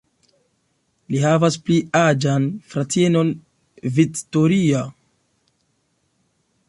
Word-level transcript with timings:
Li 1.15 1.19
havas 1.25 1.57
pli 1.67 1.77
aĝan 1.99 2.47
fratinon 2.71 3.29
Victoria. 3.99 4.83